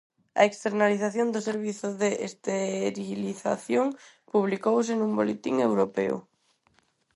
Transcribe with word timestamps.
A 0.41 0.43
externalización 0.51 1.27
do 1.31 1.45
servizo 1.49 1.87
de 2.01 2.09
esterilización 2.29 3.87
publicouse 4.31 4.91
nun 4.95 5.11
boletín 5.19 5.55
europeo. 5.69 6.15